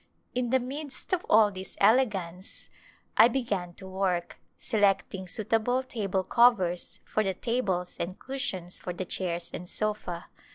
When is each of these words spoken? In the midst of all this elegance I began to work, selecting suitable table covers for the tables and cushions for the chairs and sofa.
In 0.33 0.49
the 0.49 0.59
midst 0.59 1.13
of 1.13 1.23
all 1.29 1.51
this 1.51 1.77
elegance 1.79 2.69
I 3.17 3.27
began 3.27 3.75
to 3.75 3.87
work, 3.87 4.39
selecting 4.57 5.27
suitable 5.27 5.83
table 5.83 6.23
covers 6.23 6.97
for 7.05 7.23
the 7.23 7.35
tables 7.35 7.97
and 7.99 8.17
cushions 8.17 8.79
for 8.79 8.93
the 8.93 9.05
chairs 9.05 9.51
and 9.53 9.69
sofa. 9.69 10.25